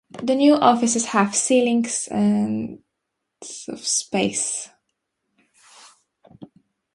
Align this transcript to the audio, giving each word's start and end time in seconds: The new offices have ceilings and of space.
The 0.23 0.33
new 0.33 0.55
offices 0.55 1.05
have 1.05 1.35
ceilings 1.35 2.07
and 2.07 2.81
of 3.67 3.85
space. 3.85 4.71